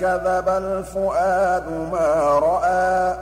كَذَبَ 0.00 0.48
الْفُؤَادُ 0.48 1.64
مَا 1.92 2.38
رَأَىٰ 2.38 3.16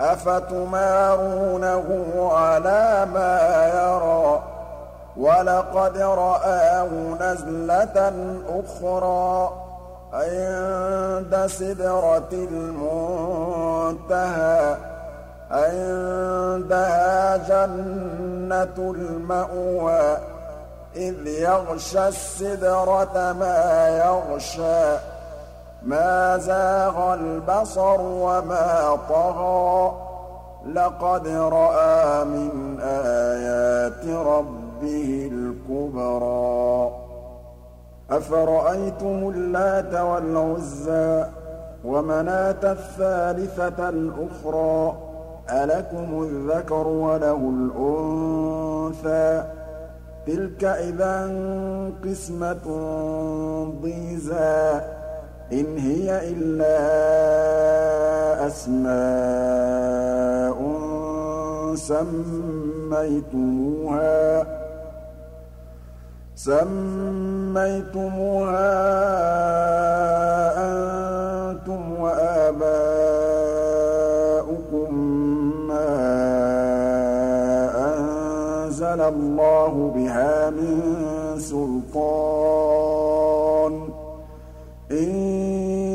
أَفَتُمَارُونَهُ 0.00 1.86
عَلَىٰ 2.32 3.06
مَا 3.14 3.38
يَرَىٰ؟ 3.74 4.40
وَلَقَدْ 5.16 5.96
رَآهُ 5.98 6.90
نَزْلَةً 7.20 8.12
أُخْرَىٰ 8.48 9.50
عِندَ 10.12 11.46
سِدْرَةِ 11.46 12.32
الْمُنتَهَىٰ 12.32 13.96
عِندَهَا 15.50 17.36
جَنَّةُ 17.36 18.76
الْمَأْوَىٰ 18.78 20.18
إِذْ 20.96 21.26
يَغْشَى 21.26 22.08
السِّدْرَةَ 22.08 23.32
مَا 23.32 23.88
يَغْشَىٰ. 24.04 25.09
مَا 25.82 26.36
زَاغَ 26.36 27.14
الْبَصَرُ 27.14 28.00
وَمَا 28.00 28.98
طَغَىٰ. 29.08 29.92
لَقَدْ 30.66 31.28
رَأَىٰ 31.28 32.24
مِنْ 32.24 32.80
آيَاتِ 32.80 34.06
رَبِّهِ 34.06 35.30
الْكُبْرَىٰ. 35.32 36.90
أَفَرَأَيْتُمُ 38.10 39.32
اللَّاتَ 39.34 39.94
وَالْعُزَّىٰ 39.94 41.26
وَمَنَاةَ 41.84 42.72
الثَّالِثَةَ 42.72 43.88
الْأُخْرَىٰ؟ 43.88 44.92
أَلَكُمُ 45.50 46.22
الذَّكَرُ 46.22 46.88
وَلَهُ 46.88 47.52
الْأُنثَىٰ. 47.56 49.44
تِلْكَ 50.26 50.64
إِذًا 50.64 51.22
قِسْمَةٌ 52.04 52.66
ضِيزَىٰ. 53.82 54.99
إِنْ 55.52 55.78
هِيَ 55.78 56.20
إِلَّا 56.30 56.80
أَسْمَاءٌ 58.46 59.80
سَمَّيْتُمُوهَا 61.74 63.26
سَمَّيْتُمُوهَا 66.36 67.50
أَنتُمْ 71.50 72.00
وَآبَاؤُكُم 72.00 72.70
مَّا 75.68 75.90
أَنزَلَ 77.90 79.00
اللَّهُ 79.00 79.92
بِهَا 79.94 80.50
مِن 80.50 80.80
سُلْطَانٍ 81.38 82.50
ۚ. 83.88 83.90
إِن 84.90 85.39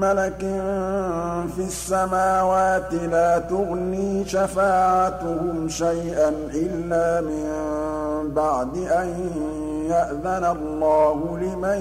مَّلَكٍ 0.00 0.38
فِي 1.56 1.62
السَّمَاوَاتِ 1.62 2.94
لَا 2.94 3.38
تُغْنِي 3.38 4.24
شَفَاعَتُهُمْ 4.24 5.68
شَيْئًا 5.68 6.28
إِلَّا 6.54 7.20
مِن 7.20 7.46
بَعْدِ 8.34 8.76
أَن 8.76 9.30
يَأْذَنَ 9.90 10.44
اللَّهُ 10.44 11.38
لِمَن 11.38 11.80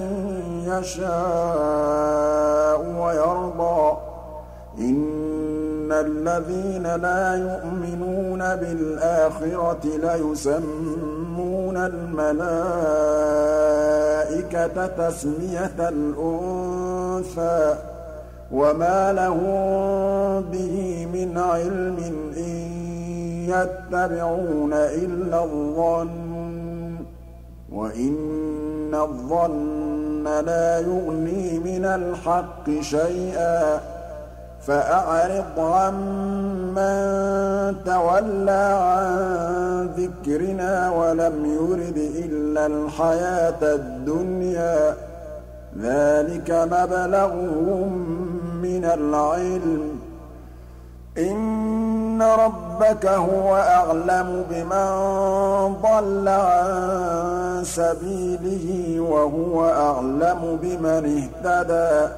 يَشَاءُ 0.67 2.79
وَيَرْضَىٰ. 2.99 3.97
إِنَّ 4.79 5.91
الَّذِينَ 5.91 6.95
لَا 6.95 7.35
يُؤْمِنُونَ 7.35 8.55
بِالْآخِرَةِ 8.55 9.85
لَيُسَمُّونَ 9.85 11.77
الْمَلَائِكَةَ 11.77 12.47
تَسْمِيَةَ 14.87 15.89
الْأُنثَىٰ. 15.89 17.94
وَمَا 18.51 19.13
لَهُم 19.13 20.41
بِهِ 20.51 21.07
مِنْ 21.13 21.37
عِلْمٍ 21.37 21.97
ۖ 22.33 22.37
إِن 22.37 22.57
يَتَّبِعُونَ 23.49 24.73
إِلَّا 24.73 25.43
الظَّنَّ 25.43 26.97
ۖ 26.99 27.05
وَإِنَّ 27.75 28.95
الظَّنَّ 28.95 30.23
لَا 30.45 30.79
يُغْنِي 30.79 31.59
مِنَ 31.59 31.85
الْحَقِّ 31.85 32.69
شَيْئًا 32.81 33.77
ۚ 33.77 33.81
فَأَعْرِضْ 34.61 35.59
عَمَّن 35.59 36.85
تَوَلَّىٰ 37.85 38.73
عَن 38.81 39.89
ذِكْرِنَا 39.97 40.89
وَلَمْ 40.89 41.45
يُرِدْ 41.45 41.97
إِلَّا 41.97 42.65
الْحَيَاةَ 42.65 43.61
الدُّنْيَا 43.75 44.91
ۚ 44.91 44.95
ذَٰلِكَ 45.81 46.51
مَبْلَغُهُم 46.51 47.91
مِّنَ 48.61 48.85
الْعِلْمِ 48.85 49.99
ۚ. 49.99 50.05
إِنَّ 51.19 52.21
رَبَّكَ 52.21 53.05
هُوَ 53.05 53.55
أَعْلَمُ 53.55 54.43
بِمَن 54.51 54.87
ضَلَّ 55.81 56.27
عَن 56.27 57.63
سَبِيلِهِ 57.63 58.99
وَهُوَ 58.99 59.69
أَعْلَمُ 59.69 60.59
بِمَنِ 60.63 61.29
اهْتَدَىٰ. 61.45 62.09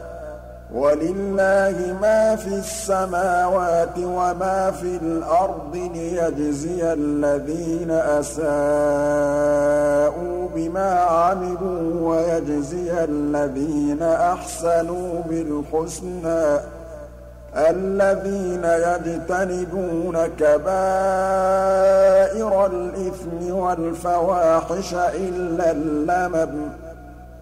وَلِلَّهِ 0.73 1.95
مَا 2.01 2.35
فِي 2.35 2.55
السَّمَاوَاتِ 2.55 3.97
وَمَا 3.97 4.71
فِي 4.71 4.97
الْأَرْضِ 5.01 5.75
لِيَجْزِيَ 5.75 6.93
الَّذِينَ 6.93 7.91
أَسَاءُوا 7.91 8.45
بِمَا 10.57 10.99
عَمِلُوا 10.99 12.09
وَيَجْزِيَ 12.09 13.03
الَّذِينَ 13.03 14.03
أَحْسَنُوا 14.03 15.21
بِالْحُسْنَىٰ. 15.29 16.59
الَّذِينَ 17.55 18.63
يَجْتَنِبُونَ 18.63 20.27
كَبَائِرَ 20.27 20.65
الْإِثْمِ 22.65 23.55
وَالْفَوَاحِشَ 23.55 24.93
إِلَّا 24.93 25.71
اللَّمَمَ 25.71 26.69
ۚ. 26.69 26.73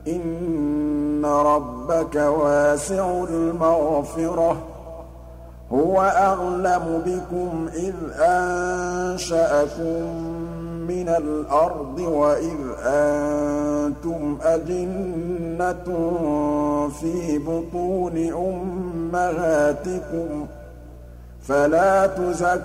إِنَّ 0.07 1.25
رَبَّكَ 1.25 2.15
وَاسِعُ 2.15 3.23
الْمَغْفِرَةِ 3.29 4.53
ۚ. 4.53 4.57
هُوَ 5.73 6.01
أَعْلَمُ 6.01 7.01
بِكُمْ 7.05 7.69
إِذْ 7.75 7.93
أَنشَأَكُم 8.19 9.95
مِّنَ 10.87 11.09
الْأَرْضِ 11.09 11.99
وَإِذْ 11.99 12.59
أَنتُمْ 12.85 14.37
أَجِنَّةٌ 14.43 15.87
فِي 17.01 17.37
بُطُونِ 17.37 18.17
أُمَّهَاتِكُمْ 18.33 20.29
ۖ 20.45 20.47
فَلَا 21.47 22.07
تُزَكُّوا 22.07 22.55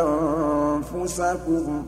أَنفُسَكُمْ 0.00 1.82
ۚ 1.82 1.86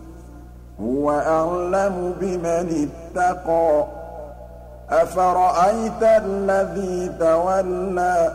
هُوَ 0.80 1.10
أَعْلَمُ 1.10 2.14
بِمَنِ 2.20 2.88
اتَّقَىٰ 2.88 3.84
أَفَرَأَيْتَ 4.90 6.02
الَّذِي 6.02 7.12
تَوَلَّىٰ 7.20 8.32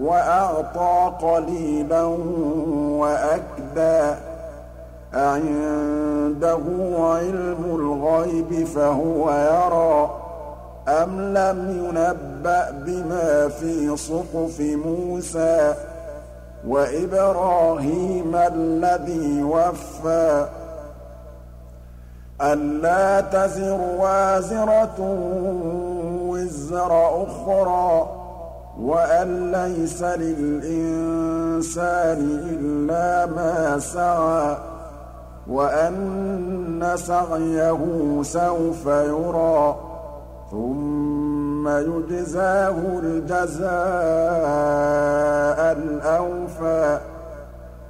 وَأَعْطَىٰ 0.00 1.12
قَلِيلًا 1.22 2.04
وَأَكْدَىٰ 3.02 4.27
أَعِندَهُ 5.14 6.64
عِلْمُ 6.98 7.64
الْغَيْبِ 7.64 8.66
فَهُوَ 8.66 9.30
يَرَىٰ 9.30 10.10
أَمْ 10.88 11.20
لَمْ 11.20 11.84
يُنَبَّأْ 11.84 12.70
بِمَا 12.70 13.48
فِي 13.48 13.96
صُحُفِ 13.96 14.60
مُوسَىٰ 14.60 15.74
وَإِبْرَاهِيمَ 16.66 18.36
الَّذِي 18.36 19.42
وَفَّىٰ 19.42 20.48
أَلَّا 22.42 23.20
تَزِرُ 23.20 23.80
وَازِرَةٌ 23.98 25.00
وِزْرَ 26.28 27.22
أُخْرَىٰ 27.22 28.06
وَأَن 28.80 29.52
لَّيْسَ 29.52 30.02
لِلْإِنسَانِ 30.02 31.60
إِلَّا 32.50 33.26
مَا 33.26 33.78
سَعَىٰ 33.78 34.77
وَأَنَّ 35.48 36.92
سَعْيَهُ 36.96 37.78
سَوْفَ 38.22 38.86
يُرَىٰ 38.86 39.76
ثُمَّ 40.50 41.68
يُجْزَاهُ 41.68 42.76
الْجَزَاءَ 43.02 43.68
الْأَوْفَىٰ 45.72 46.98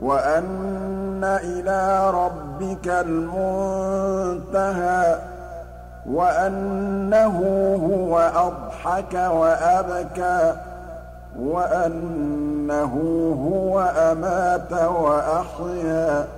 وَأَنَّ 0.01 1.25
إِلَىٰ 1.25 2.11
رَبِّكَ 2.11 2.89
الْمُنتَهَىٰ 2.89 4.39
وَأَنَّهُ 6.11 7.37
هُوَ 7.87 8.19
أَضْحَكَ 8.19 9.15
وَأَبْكَىٰ 9.15 10.55
وَأَنَّهُ 11.41 12.95
هُوَ 13.51 13.81
أَمَاتَ 13.81 14.73
وَأَحْيَا 14.73 16.38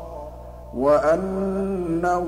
وَأَنَّهُ 0.75 2.25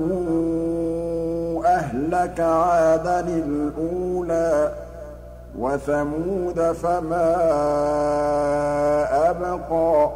أَهْلَكَ 1.66 2.40
عَادًا 2.40 3.20
الْأُولَىٰ 3.20 4.72
وَثَمُودَ 5.58 6.72
فَمَا 6.72 7.34
أَبْقَىٰ 9.30 10.10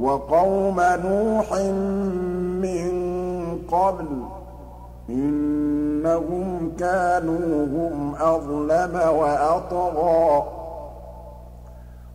وَقَوْمَ 0.00 0.80
نُوحٍ 0.80 1.52
مِّن 2.64 2.88
قَبْلُ 3.72 4.04
ۖ 4.06 4.08
إِنَّهُمْ 5.10 6.72
كَانُوا 6.78 7.66
هُمْ 7.66 8.14
أَظْلَمَ 8.20 8.94
وَأَطْغَىٰ 9.18 10.42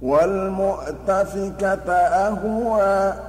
وَالْمُؤْتَفِكَةَ 0.02 1.92
أَهْوَىٰ 1.94 3.29